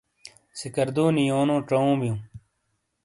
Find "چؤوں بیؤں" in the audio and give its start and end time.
1.67-2.19